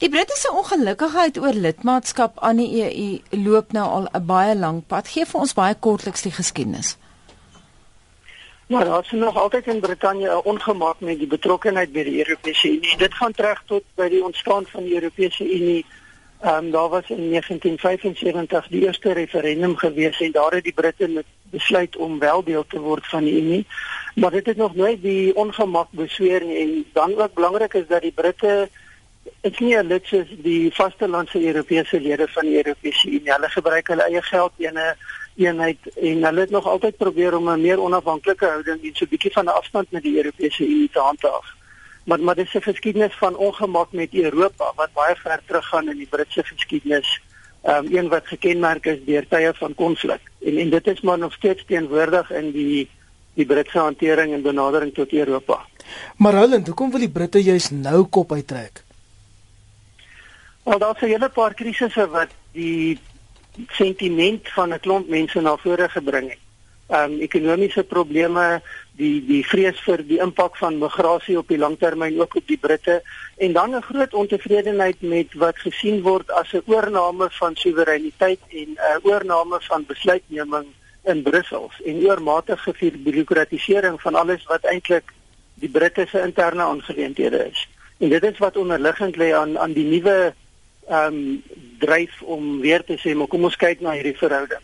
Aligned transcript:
Die 0.00 0.08
Britte 0.08 0.32
se 0.36 0.48
ongelukkigheid 0.56 1.38
oor 1.38 1.52
lidmaatskap 1.52 2.38
aan 2.40 2.56
die 2.56 2.68
EU 2.80 3.40
loop 3.44 3.72
nou 3.76 3.84
al 3.96 4.06
'n 4.12 4.24
baie 4.26 4.54
lang 4.56 4.78
pad. 4.86 5.08
Gee 5.08 5.26
vir 5.26 5.40
ons 5.40 5.52
baie 5.54 5.74
kortliks 5.74 6.22
die 6.22 6.32
geskiedenis. 6.32 6.96
Ja, 8.66 8.84
daar 8.84 9.04
is 9.04 9.10
nog 9.10 9.36
altyd 9.36 9.66
in 9.66 9.80
Brittanje 9.80 10.28
'n 10.30 10.40
ongemak 10.44 11.00
met 11.00 11.18
die 11.18 11.26
betrokkeheid 11.26 11.92
by 11.92 12.02
die 12.04 12.18
Europese 12.18 12.68
Unie. 12.68 12.96
Dit 12.96 13.14
gaan 13.14 13.32
terug 13.32 13.62
tot 13.66 13.82
by 13.94 14.08
die 14.08 14.24
ontstaan 14.24 14.64
van 14.66 14.84
die 14.84 14.94
Europese 14.94 15.44
Unie. 15.44 15.84
Ehm 16.40 16.64
um, 16.64 16.70
daar 16.70 16.88
was 16.88 17.10
in 17.10 17.30
1975 17.30 18.68
die 18.68 18.86
eerste 18.86 19.12
referendum 19.12 19.76
gewees 19.76 20.20
en 20.20 20.32
daar 20.32 20.52
het 20.52 20.64
die 20.64 20.72
Britte 20.72 21.24
besluit 21.42 21.96
om 21.96 22.18
wel 22.18 22.44
deel 22.44 22.64
te 22.66 22.80
word 22.80 23.06
van 23.06 23.24
die 23.24 23.42
Unie. 23.42 23.66
Maar 24.14 24.30
dit 24.30 24.46
het 24.46 24.56
nog 24.56 24.74
nooit 24.74 25.02
die 25.02 25.36
ongemak 25.36 25.88
besweer 25.90 26.44
nie 26.44 26.58
en 26.58 26.84
dan 26.92 27.20
ook 27.20 27.34
belangrik 27.34 27.74
is 27.74 27.86
dat 27.88 28.02
die 28.02 28.12
Britte 28.12 28.68
is 29.40 29.58
nie 29.58 29.76
net 29.82 30.06
soos 30.08 30.28
die 30.44 30.70
vastelandse 30.74 31.40
Europese 31.40 32.00
lede 32.00 32.26
van 32.28 32.48
die 32.48 32.56
Europese 32.56 33.08
Unie. 33.08 33.32
Hulle 33.32 33.48
gebruik 33.48 33.88
hulle 33.92 34.08
eie 34.08 34.22
geld 34.22 34.52
en 34.58 34.78
'n 34.78 34.96
eenheid 35.36 35.78
en 35.96 36.24
hulle 36.24 36.40
het 36.40 36.50
nog 36.50 36.66
altyd 36.66 36.96
probeer 36.96 37.36
om 37.36 37.48
'n 37.48 37.60
meer 37.60 37.80
onafhanklike 37.80 38.46
houding 38.46 38.84
en 38.84 38.94
so 38.94 39.04
'n 39.04 39.08
bietjie 39.08 39.32
van 39.32 39.44
'n 39.44 39.58
afstand 39.60 39.90
met 39.90 40.02
die 40.02 40.16
Europese 40.16 40.64
Unie 40.64 40.90
te 40.92 40.98
handhaaf. 40.98 41.46
Maar 42.04 42.20
maar 42.20 42.34
dis 42.34 42.54
'n 42.54 42.62
geskiedenis 42.62 43.14
van 43.14 43.36
ongemak 43.36 43.92
met 43.92 44.14
Europa 44.14 44.72
wat 44.76 44.92
baie 44.92 45.16
ver 45.16 45.40
teruggaan 45.46 45.88
in 45.88 45.96
die 45.96 46.10
Britse 46.10 46.44
geskiedenis. 46.44 47.20
Ehm 47.62 47.86
um, 47.86 47.96
een 47.96 48.08
wat 48.08 48.26
gekenmerk 48.26 48.86
is 48.86 49.04
deur 49.04 49.28
tye 49.28 49.52
van 49.54 49.74
konflik. 49.74 50.20
En 50.40 50.56
en 50.56 50.70
dit 50.70 50.86
is 50.86 51.00
maar 51.00 51.18
nog 51.18 51.32
steeds 51.32 51.64
teenwoordig 51.66 52.30
in 52.30 52.50
die 52.52 52.88
die 53.34 53.46
Britse 53.46 53.78
hantering 53.78 54.32
en 54.32 54.42
benadering 54.42 54.94
tot 54.94 55.12
Europa. 55.12 55.66
Maar 56.16 56.34
Holland, 56.34 56.66
hoekom 56.66 56.90
wil 56.90 56.98
die 57.00 57.10
Britte 57.10 57.42
juis 57.42 57.70
nou 57.70 58.04
kop 58.04 58.32
uittrek? 58.32 58.82
Wel 60.62 60.78
daar's 60.78 61.00
'n 61.00 61.06
hele 61.06 61.28
paar 61.28 61.54
krisisse 61.54 62.08
wat 62.08 62.28
die 62.52 62.98
sentiment 63.68 64.48
van 64.48 64.72
'n 64.72 64.80
klomp 64.80 65.08
mense 65.08 65.40
na 65.40 65.56
vore 65.56 65.88
gebring 65.88 66.28
het. 66.28 66.38
Ehm 66.86 67.12
um, 67.12 67.20
ekonomiese 67.20 67.84
probleme, 67.84 68.62
die 68.92 69.26
die 69.26 69.44
vrees 69.46 69.80
vir 69.80 70.02
die 70.06 70.18
impak 70.18 70.56
van 70.56 70.78
migrasie 70.78 71.38
op 71.38 71.48
die 71.48 71.58
langtermyn 71.58 72.20
ook 72.20 72.34
op 72.34 72.46
die 72.46 72.58
Britte 72.58 73.02
en 73.36 73.52
dan 73.52 73.74
'n 73.76 73.82
groot 73.82 74.14
ontevredenheid 74.14 75.00
met 75.00 75.34
wat 75.34 75.58
gesien 75.58 76.02
word 76.02 76.30
as 76.30 76.52
'n 76.52 76.62
oorneem 76.66 77.30
van 77.30 77.56
soewereiniteit 77.56 78.40
en 78.48 78.68
'n 78.74 79.00
oorneem 79.02 79.60
van 79.60 79.84
besluitneming 79.86 80.66
in 81.04 81.22
Brussel 81.22 81.70
en 81.84 82.04
oormatige 82.06 82.74
birokratisering 83.04 84.00
van 84.00 84.14
alles 84.14 84.44
wat 84.44 84.64
eintlik 84.64 85.12
die 85.54 85.70
Britte 85.70 86.06
se 86.06 86.20
interne 86.20 86.62
aangeleenthede 86.62 87.48
is. 87.50 87.68
En 87.98 88.08
dit 88.08 88.22
is 88.22 88.38
wat 88.38 88.56
onderliggend 88.56 89.16
lê 89.16 89.32
aan 89.34 89.58
aan 89.58 89.72
die 89.72 89.84
nuwe 89.84 90.34
ehm 90.90 91.14
um, 91.14 91.42
dryf 91.80 92.22
om 92.22 92.58
weer 92.60 92.82
te 92.84 92.98
sê 93.00 93.14
maar 93.16 93.30
kom 93.30 93.46
ons 93.48 93.56
kyk 93.56 93.80
na 93.80 93.94
hierdie 93.96 94.18
verhouding. 94.18 94.60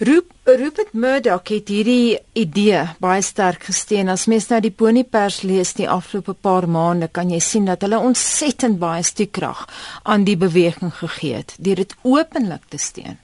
Roep 0.00 0.30
Rupert 0.48 0.92
Murdoch 0.96 1.50
het 1.52 1.68
hierdie 1.68 2.18
idee 2.32 2.86
baie 3.04 3.20
sterk 3.22 3.66
gesteun. 3.68 4.08
As 4.08 4.24
mens 4.32 4.46
nou 4.48 4.60
die 4.64 4.72
Ponypers 4.72 5.42
lees 5.44 5.74
die 5.76 5.88
afgelope 5.90 6.32
paar 6.32 6.64
maande, 6.64 7.10
kan 7.12 7.28
jy 7.28 7.40
sien 7.44 7.68
dat 7.68 7.84
hulle 7.84 7.98
ontsettend 8.00 8.78
baie 8.80 9.02
stukrag 9.04 9.66
aan 10.02 10.24
die 10.24 10.38
beweging 10.40 10.94
gegee 11.02 11.42
het 11.42 11.52
deur 11.58 11.82
dit 11.82 11.92
openlik 12.02 12.64
te 12.72 12.80
steun. 12.80 13.18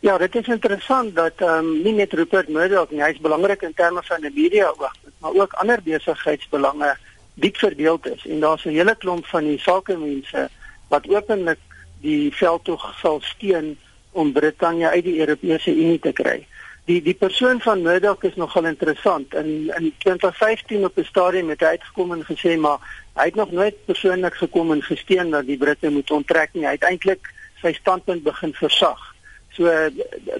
Ja, 0.00 0.16
dit 0.22 0.40
is 0.40 0.48
interessant 0.48 1.12
dat 1.16 1.44
ehm 1.44 1.68
um, 1.68 1.82
nie 1.82 1.92
net 1.98 2.16
Rupert 2.16 2.48
Murdoch 2.48 2.90
nie, 2.90 3.02
hy's 3.04 3.20
belangrik 3.20 3.62
in 3.68 3.76
terme 3.76 4.00
van 4.08 4.24
die 4.24 4.32
media 4.32 4.72
ook, 4.72 4.88
maar 5.20 5.36
ook 5.36 5.60
ander 5.60 5.82
besigheidsbelange 5.84 6.94
diep 7.36 7.56
verdeeld 7.56 8.06
is 8.08 8.26
en 8.26 8.40
daar's 8.40 8.64
'n 8.64 8.78
hele 8.78 8.96
klomp 8.96 9.26
van 9.26 9.44
die 9.44 9.58
sakemense 9.58 10.48
wat 10.88 11.08
openlik 11.08 11.58
die 12.00 12.34
veldtog 12.34 12.98
sal 13.00 13.20
steun 13.20 13.76
om 14.10 14.32
Brittanje 14.32 14.88
uit 14.88 15.04
die 15.04 15.18
Europese 15.18 15.70
Unie 15.70 15.98
te 15.98 16.12
kry. 16.12 16.46
Die 16.86 17.02
die 17.02 17.14
persoon 17.14 17.60
van 17.60 17.82
Murdoch 17.82 18.22
is 18.22 18.34
nogal 18.34 18.64
interessant. 18.64 19.34
In 19.34 19.72
in 19.76 19.92
2015 19.98 20.84
op 20.84 20.98
'n 20.98 21.04
stadium 21.04 21.48
het 21.48 21.60
hy 21.60 21.66
uitgekom 21.66 22.12
en 22.12 22.24
gesê 22.24 22.56
maar 22.58 22.78
hy 23.14 23.24
het 23.24 23.34
nog 23.34 23.50
nooit 23.50 23.84
persoonlik 23.84 24.34
gekom 24.34 24.72
en 24.72 24.82
gesteun 24.82 25.30
dat 25.30 25.46
die 25.46 25.56
Britte 25.56 25.90
moet 25.90 26.10
onttrek 26.10 26.50
nie. 26.52 26.64
Hy 26.64 26.72
het 26.72 26.82
eintlik 26.82 27.32
sy 27.62 27.72
standpunt 27.72 28.22
begin 28.22 28.54
versag. 28.54 29.14
So 29.52 29.90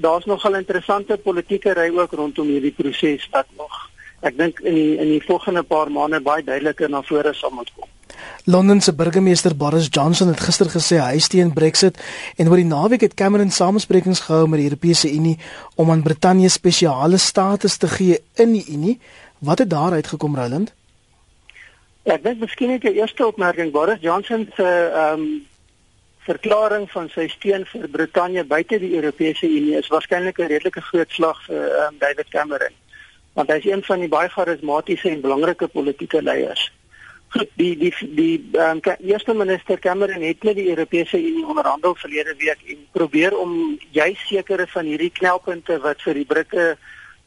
daar's 0.01 0.25
nogal 0.25 0.55
interessante 0.55 1.17
politieke 1.17 1.73
ry 1.73 1.91
ook 1.97 2.12
rondom 2.12 2.47
hierdie 2.47 2.75
proses 2.77 3.29
wat 3.31 3.47
nog 3.56 3.91
ek 4.21 4.37
dink 4.37 4.60
in 4.60 4.75
die 4.75 4.97
in 4.97 5.09
die 5.16 5.22
volgende 5.27 5.62
paar 5.62 5.91
maande 5.91 6.21
baie 6.21 6.44
duideliker 6.44 6.91
na 6.91 7.03
vore 7.03 7.34
sal 7.34 7.50
moet 7.50 7.71
kom. 7.75 7.88
Londen 8.44 8.81
se 8.81 8.94
burgemeester 8.94 9.56
Boris 9.56 9.88
Johnson 9.91 10.28
het 10.28 10.41
gister 10.41 10.71
gesê 10.71 11.00
hy 11.03 11.19
steun 11.19 11.53
Brexit 11.53 11.99
en 12.38 12.49
oor 12.49 12.60
die 12.60 12.69
naweek 12.69 13.00
het 13.00 13.15
Cameron 13.15 13.50
samesprekings 13.50 14.22
gehou 14.28 14.47
met 14.47 14.62
die 14.62 14.69
Europese 14.71 15.10
Unie 15.12 15.37
om 15.75 15.91
aan 15.91 16.03
Brittanje 16.03 16.49
spesiale 16.49 17.19
status 17.19 17.76
te 17.76 17.88
gee 17.88 18.21
in 18.34 18.53
die 18.53 18.65
Unie. 18.72 19.00
Wat 19.38 19.59
het 19.59 19.71
daar 19.71 19.93
uitgekom, 19.93 20.37
Roland? 20.37 20.72
Ek 22.06 22.22
dink 22.22 22.41
miskien 22.41 22.71
net 22.71 22.84
'n 22.84 22.94
eerste 22.94 23.26
opmerking. 23.26 23.72
Boris 23.72 24.00
Johnson 24.00 24.49
se 24.56 24.62
ehm 24.94 25.21
um, 25.21 25.47
verklaring 26.26 26.91
van 26.91 27.09
sy 27.09 27.28
steun 27.28 27.66
vir 27.66 27.88
Brittanje 27.88 28.44
buite 28.44 28.78
die 28.78 28.94
Europese 28.94 29.47
Unie 29.47 29.76
is 29.76 29.88
waarskynlik 29.88 30.38
'n 30.38 30.50
redelike 30.55 30.81
groot 30.81 31.10
slag 31.10 31.44
vir 31.47 31.62
ehm 31.66 31.94
um, 31.94 31.99
David 31.99 32.28
Cameron 32.28 32.75
want 33.37 33.53
hy 33.53 33.61
is 33.61 33.69
een 33.69 33.85
van 33.85 34.01
die 34.01 34.09
baie 34.09 34.33
charismatiese 34.33 35.11
en 35.13 35.21
belangrike 35.21 35.69
politieke 35.69 36.23
leiers. 36.25 36.71
Goed, 37.35 37.51
die 37.61 37.75
die 37.77 37.93
die 38.17 38.35
um, 38.63 38.81
eerste 39.05 39.35
minister 39.35 39.79
Cameron 39.83 40.23
het 40.25 40.45
met 40.47 40.57
die 40.57 40.69
Europese 40.71 41.19
Unie 41.21 41.45
onderhandel 41.45 41.95
verlede 42.01 42.35
week 42.39 42.63
en 42.73 42.87
probeer 42.97 43.37
om 43.37 43.79
juis 43.91 44.23
sekere 44.29 44.67
van 44.73 44.89
hierdie 44.89 45.13
knelpunte 45.13 45.77
wat 45.85 46.01
vir 46.07 46.17
die 46.23 46.29
Britte 46.29 46.67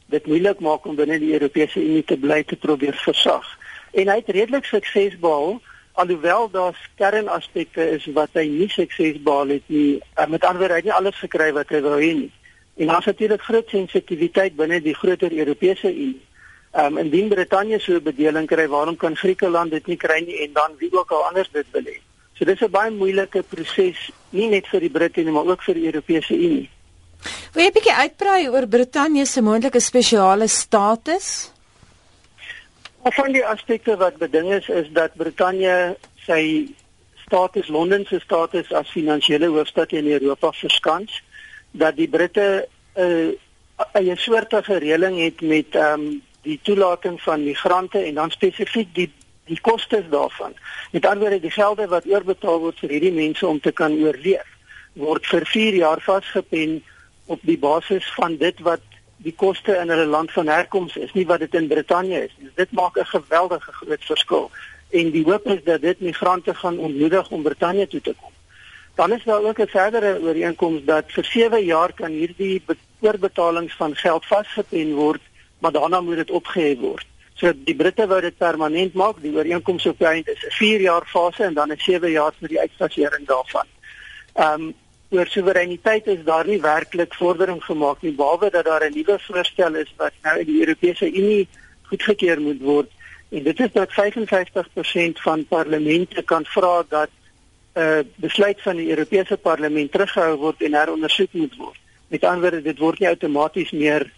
dit 0.09 0.25
moeilik 0.25 0.63
maak 0.65 0.87
om 0.89 0.97
binne 0.97 1.19
die 1.21 1.33
Europese 1.37 1.83
Unie 1.83 2.03
te 2.03 2.17
bly 2.17 2.41
te 2.43 2.57
probeer 2.57 2.97
versag. 3.03 3.45
En 3.91 4.09
hy 4.09 4.17
het 4.23 4.33
redelik 4.33 4.65
sukses 4.65 5.19
behaal 5.21 5.59
alhoewel 5.99 6.49
daar 6.49 6.77
kernaspekte 6.95 7.85
is 7.97 8.05
wat 8.15 8.33
hy 8.39 8.47
nie 8.47 8.69
sukses 8.71 9.21
behaal 9.21 9.57
het 9.59 9.67
nie. 9.67 9.99
Uh, 10.15 10.25
met 10.31 10.45
ander 10.47 10.63
woorde, 10.63 10.79
hy 10.79 10.81
het 10.81 10.89
nie 10.89 10.97
alles 10.97 11.21
gekry 11.21 11.51
wat 11.53 11.69
hy 11.75 11.83
wou 11.85 11.97
hê 11.99 12.13
nie. 12.23 12.31
En 12.79 12.87
daar 12.87 12.99
is 12.99 13.05
natuurlik 13.05 13.41
groot 13.41 13.69
sensitiwiteit 13.69 14.55
binne 14.55 14.77
die 14.81 14.95
groter 14.95 15.33
Europese 15.35 15.89
Unie. 15.91 16.21
Ehm 16.71 16.85
um, 16.85 16.97
indien 16.97 17.27
Brittanje 17.27 17.79
so 17.79 17.93
'n 17.93 18.03
bedeling 18.03 18.47
kry, 18.47 18.67
waarom 18.67 18.95
kan 18.95 19.15
Griekeland 19.15 19.71
dit 19.71 19.85
nie 19.87 19.97
kry 19.97 20.19
nie 20.25 20.37
en 20.43 20.53
dan 20.53 20.71
wie 20.77 20.91
ook 20.93 21.11
al 21.11 21.25
anders 21.27 21.49
dit 21.51 21.65
wil 21.71 21.83
hê? 21.83 21.97
So 22.33 22.45
dis 22.45 22.61
'n 22.61 22.71
baie 22.71 22.91
moeilike 22.91 23.43
proses, 23.43 24.11
nie 24.29 24.47
net 24.47 24.67
vir 24.67 24.79
die 24.79 24.89
Britte 24.89 25.21
nie, 25.21 25.31
maar 25.31 25.45
ook 25.45 25.63
vir 25.63 25.73
die 25.73 25.85
Europese 25.85 26.33
Unie. 26.33 26.69
Wil 27.53 27.63
jy 27.63 27.69
'n 27.69 27.73
bietjie 27.73 27.93
uitbrei 27.93 28.49
oor 28.49 28.67
Brittanje 28.67 29.25
se 29.25 29.41
moontlike 29.41 29.79
spesiale 29.79 30.47
status? 30.47 31.51
Van 33.03 33.31
die 33.31 33.45
aspekte 33.45 33.97
wat 33.97 34.17
beding 34.17 34.53
is 34.53 34.69
is 34.69 34.87
dat 34.91 35.11
Brittanje 35.15 35.97
sy 36.25 36.67
status 37.25 37.67
Londen 37.67 38.05
se 38.05 38.19
status 38.19 38.71
as 38.71 38.89
finansiële 38.89 39.47
hoofstad 39.47 39.91
in 39.91 40.07
Europa 40.07 40.51
verskans 40.51 41.21
dat 41.71 41.95
die 41.95 42.07
Britte 42.07 42.67
'n 42.95 43.35
uh, 43.95 44.13
'n 44.13 44.17
soortige 44.17 44.77
reëling 44.77 45.19
het 45.23 45.41
met 45.41 45.75
ehm 45.75 45.99
um, 45.99 46.21
die 46.41 46.59
toelating 46.63 47.21
van 47.21 47.43
migrante 47.43 47.99
en 47.99 48.13
dan 48.13 48.31
spesifiek 48.31 48.95
die 48.95 49.11
die 49.45 49.59
kostes 49.61 50.05
daarvan. 50.09 50.53
Met 50.91 51.05
ander 51.05 51.19
woorde 51.19 51.39
die 51.39 51.51
gelde 51.51 51.87
wat 51.87 52.05
oorbetaal 52.05 52.59
word 52.59 52.79
vir 52.79 52.89
hierdie 52.89 53.13
mense 53.13 53.47
om 53.47 53.59
te 53.59 53.71
kan 53.71 53.97
oorleef 53.97 54.45
word 54.93 55.25
vir 55.27 55.45
4 55.45 55.75
jaar 55.75 56.01
vasgepen 56.01 56.83
op 57.25 57.39
die 57.41 57.57
basis 57.57 58.05
van 58.13 58.37
dit 58.37 58.59
wat 58.59 58.81
die 59.17 59.33
koste 59.35 59.75
in 59.75 59.89
hulle 59.89 60.05
land 60.05 60.31
van 60.31 60.47
herkoms 60.47 60.95
is, 60.95 61.13
nie 61.13 61.25
wat 61.25 61.39
dit 61.39 61.55
in 61.55 61.67
Brittanje 61.67 62.23
is 62.23 62.35
nie. 62.37 62.51
Dit 62.55 62.71
maak 62.71 62.97
'n 62.97 63.05
geweldige 63.05 63.71
groot 63.71 64.05
verskil 64.05 64.51
en 64.89 65.11
die 65.11 65.23
hoop 65.23 65.47
is 65.47 65.63
dat 65.63 65.81
dit 65.81 65.99
migrante 65.99 66.53
gaan 66.53 66.77
ontmoedig 66.77 67.29
om 67.29 67.43
Brittanje 67.43 67.87
toe 67.87 68.01
te 68.01 68.15
kom. 68.21 68.31
Dan 68.99 69.13
is 69.13 69.23
daar 69.23 69.43
ook 69.43 69.59
'n 69.59 69.67
verdere 69.67 70.21
ooreenkoms 70.21 70.83
dat 70.83 71.05
vir 71.07 71.25
7 71.25 71.63
jaar 71.65 71.93
kan 71.93 72.11
hierdie 72.11 72.61
oorbetalings 72.99 73.75
van 73.75 73.95
geld 73.95 74.25
vasgepen 74.25 74.93
word, 74.93 75.21
maar 75.59 75.71
daarna 75.71 76.01
moet 76.01 76.15
dit 76.15 76.31
opgehef 76.31 76.79
word. 76.79 77.05
So 77.33 77.53
die 77.55 77.75
Britte 77.75 78.07
wou 78.07 78.21
dit 78.21 78.37
permanent 78.37 78.93
maak. 78.93 79.21
Die 79.21 79.35
ooreenkoms 79.35 79.85
op 79.85 79.97
die 79.97 80.07
eind 80.07 80.27
is 80.27 80.43
'n 80.45 80.51
4 80.51 80.81
jaar 80.81 81.05
fase 81.05 81.43
en 81.43 81.53
dan 81.53 81.71
'n 81.71 81.77
7 81.77 82.11
jaar 82.11 82.33
vir 82.39 82.47
die 82.47 82.59
uitfasering 82.59 83.27
daarvan. 83.27 83.67
Ehm 84.33 84.61
um, 84.61 84.73
oor 85.09 85.27
soewereiniteit 85.27 86.07
is 86.07 86.23
daar 86.23 86.47
nie 86.47 86.61
werklik 86.61 87.13
vordering 87.13 87.63
gemaak 87.63 88.01
nie 88.01 88.13
behalwe 88.13 88.49
dat 88.49 88.65
daar 88.65 88.83
'n 88.89 88.93
nuwe 88.93 89.19
voorstel 89.19 89.75
is 89.75 89.93
wat 89.97 90.13
nou 90.21 90.39
in 90.39 90.45
die 90.45 90.59
Europese 90.59 91.13
Unie 91.13 91.47
goedgekeur 91.81 92.41
moet 92.41 92.61
word. 92.61 92.91
En 93.29 93.43
dit 93.43 93.59
is 93.59 93.71
dat 93.71 93.93
55% 93.93 95.21
van 95.21 95.45
parlemente 95.47 96.21
kan 96.21 96.45
vra 96.45 96.83
dat 96.89 97.09
uh, 97.73 97.99
besluit 98.15 98.61
van 98.61 98.75
die 98.75 98.89
Europese 98.89 99.37
Parlement 99.37 99.91
teruggehou 99.91 100.37
word 100.37 100.61
en 100.61 100.73
herondersoek 100.73 101.33
moet 101.33 101.55
word. 101.55 101.77
Met 102.07 102.23
ander 102.23 102.41
woorde, 102.41 102.61
dit 102.61 102.79
word 102.79 102.99
nie 102.99 103.07
outomaties 103.07 103.71
meer 103.71 104.11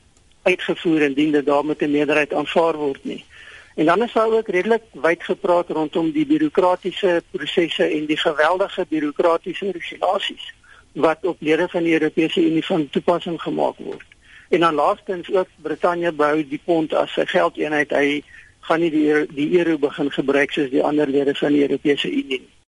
uitgevoer 0.43 1.01
indien 1.01 1.31
dit 1.31 1.45
daarmee 1.45 1.75
'n 1.79 1.91
meerderheid 1.91 2.33
aanvaar 2.33 2.77
word 2.77 3.03
nie. 3.03 3.25
En 3.75 3.85
dan 3.85 4.03
is 4.03 4.13
daar 4.13 4.31
ook 4.31 4.47
redelik 4.47 4.83
wyd 4.91 5.23
gepraat 5.23 5.69
rondom 5.69 6.11
die 6.11 6.25
bureaukratiese 6.25 7.23
prosesse 7.31 7.83
en 7.83 8.05
die 8.05 8.17
geweldige 8.17 8.85
bureaukratiese 8.89 9.71
regulasies 9.71 10.53
wat 10.91 11.25
op 11.25 11.37
lede 11.39 11.67
van 11.69 11.83
die 11.83 11.93
Europese 11.93 12.45
Unie 12.45 12.65
van 12.65 12.89
toepassing 12.89 13.41
gemaak 13.41 13.77
word. 13.77 14.05
En 14.49 14.59
dan 14.59 14.73
laastens 14.73 15.33
ook 15.33 15.47
Brittanje 15.61 16.11
bou 16.11 16.47
die 16.47 16.61
pond 16.65 16.93
as 16.93 17.15
'n 17.17 17.27
geldeenheid. 17.27 17.89
Hy 17.89 18.23
gaan 18.59 18.79
nie 18.79 18.91
die 18.91 19.25
die 19.33 19.57
euro 19.57 19.77
begin 19.77 20.11
gebruik 20.11 20.51
soos 20.51 20.69
die 20.69 20.83
ander 20.83 21.07
lede 21.07 21.35
van 21.35 21.51
die 21.51 21.61
Europese 21.61 22.11
Unie 22.11 22.39
nie. 22.39 22.60